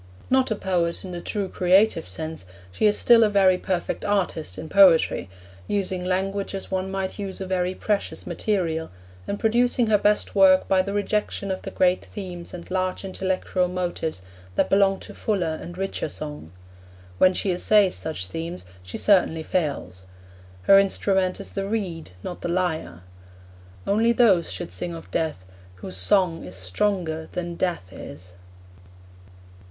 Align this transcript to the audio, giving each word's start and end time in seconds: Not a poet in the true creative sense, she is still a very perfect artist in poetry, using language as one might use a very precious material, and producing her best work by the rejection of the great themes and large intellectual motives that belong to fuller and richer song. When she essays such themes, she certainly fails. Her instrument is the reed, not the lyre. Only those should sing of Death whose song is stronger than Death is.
Not 0.31 0.49
a 0.49 0.55
poet 0.55 1.05
in 1.05 1.11
the 1.11 1.21
true 1.21 1.47
creative 1.47 2.07
sense, 2.09 2.47
she 2.71 2.87
is 2.87 2.97
still 2.97 3.23
a 3.23 3.29
very 3.29 3.59
perfect 3.59 4.03
artist 4.03 4.57
in 4.57 4.67
poetry, 4.67 5.29
using 5.67 6.03
language 6.03 6.55
as 6.55 6.71
one 6.71 6.89
might 6.89 7.19
use 7.19 7.39
a 7.39 7.45
very 7.45 7.75
precious 7.75 8.25
material, 8.25 8.89
and 9.27 9.39
producing 9.39 9.85
her 9.91 9.99
best 9.99 10.33
work 10.33 10.67
by 10.67 10.81
the 10.81 10.91
rejection 10.91 11.51
of 11.51 11.61
the 11.61 11.69
great 11.69 12.03
themes 12.03 12.51
and 12.51 12.71
large 12.71 13.05
intellectual 13.05 13.67
motives 13.67 14.23
that 14.55 14.71
belong 14.71 14.99
to 15.01 15.13
fuller 15.13 15.59
and 15.61 15.77
richer 15.77 16.09
song. 16.09 16.51
When 17.19 17.35
she 17.35 17.51
essays 17.51 17.93
such 17.93 18.25
themes, 18.25 18.65
she 18.81 18.97
certainly 18.97 19.43
fails. 19.43 20.05
Her 20.63 20.79
instrument 20.79 21.39
is 21.39 21.51
the 21.51 21.67
reed, 21.67 22.09
not 22.23 22.41
the 22.41 22.49
lyre. 22.49 23.03
Only 23.85 24.13
those 24.13 24.51
should 24.51 24.71
sing 24.71 24.95
of 24.95 25.11
Death 25.11 25.45
whose 25.75 25.95
song 25.97 26.43
is 26.43 26.55
stronger 26.55 27.29
than 27.33 27.53
Death 27.53 27.89
is. 27.93 28.31